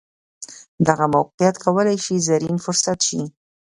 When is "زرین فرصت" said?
2.27-2.99